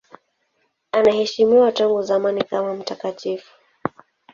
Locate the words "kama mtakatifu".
2.43-3.51